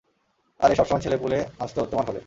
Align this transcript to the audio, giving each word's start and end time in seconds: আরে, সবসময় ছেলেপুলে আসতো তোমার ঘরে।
আরে, 0.59 0.73
সবসময় 0.75 1.01
ছেলেপুলে 1.01 1.37
আসতো 1.59 1.79
তোমার 1.85 2.05
ঘরে। 2.05 2.19